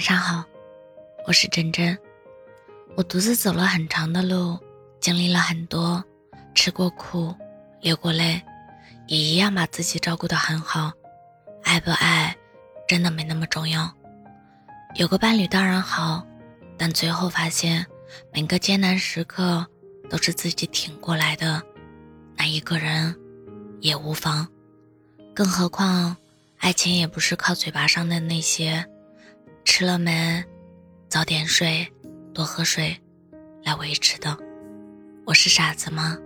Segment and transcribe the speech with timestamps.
[0.00, 0.42] 晚上好，
[1.26, 1.94] 我是真真。
[2.96, 4.58] 我独自走了很长的路，
[4.98, 6.02] 经历了很多，
[6.54, 7.34] 吃过苦，
[7.82, 8.40] 流过泪，
[9.08, 10.90] 也一样把自己照顾得很好。
[11.64, 12.34] 爱不爱，
[12.88, 13.94] 真的没那么重要。
[14.94, 16.26] 有个伴侣当然好，
[16.78, 17.84] 但最后发现，
[18.32, 19.66] 每个艰难时刻
[20.08, 21.62] 都是自己挺过来的，
[22.38, 23.14] 那一个人
[23.82, 24.48] 也无妨。
[25.34, 26.16] 更何况，
[26.56, 28.82] 爱情也不是靠嘴巴上的那些。
[29.64, 30.44] 吃了没？
[31.08, 31.86] 早点睡，
[32.34, 32.96] 多喝水，
[33.62, 34.36] 来维持的。
[35.26, 36.16] 我是傻子吗？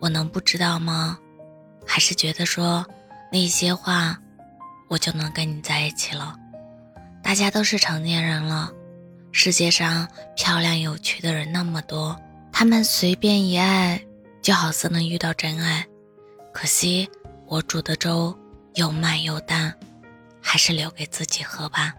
[0.00, 1.18] 我能不知道吗？
[1.86, 2.86] 还是觉得说
[3.30, 4.18] 那些话，
[4.88, 6.36] 我就能跟你在一起了？
[7.22, 8.70] 大家都是成年人了，
[9.32, 12.18] 世界上漂亮有趣的人那么多，
[12.52, 14.00] 他们随便一爱，
[14.40, 15.84] 就好似能遇到真爱。
[16.52, 17.08] 可惜
[17.46, 18.36] 我煮的粥
[18.74, 19.72] 又慢又淡，
[20.40, 21.94] 还是留给自己喝吧。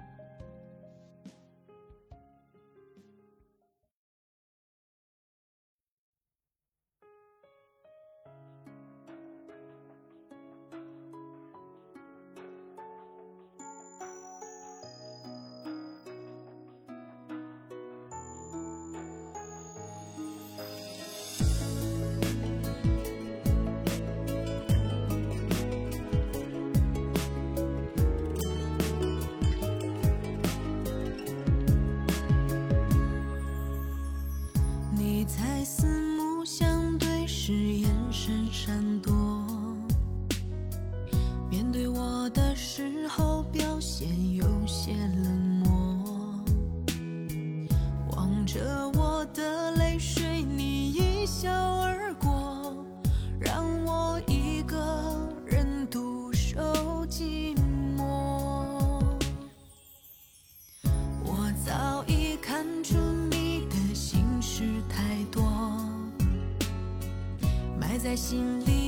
[68.16, 68.83] 心里。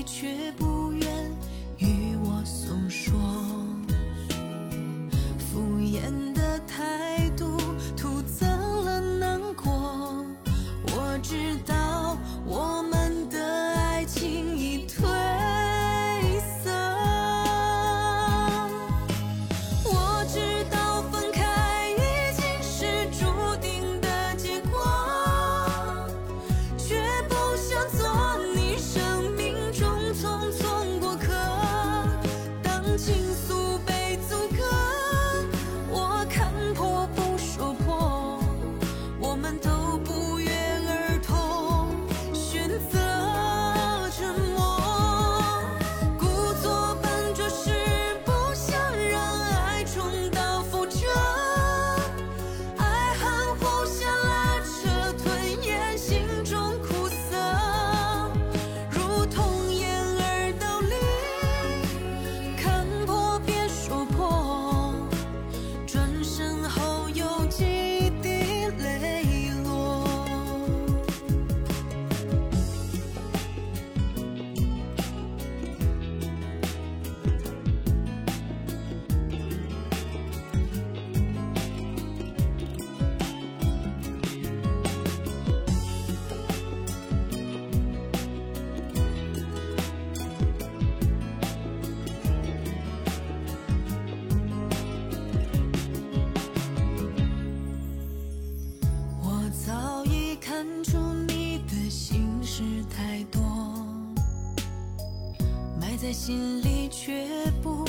[106.15, 107.27] 心里却
[107.61, 107.84] 不。